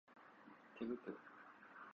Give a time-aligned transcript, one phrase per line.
[0.79, 1.13] 手袋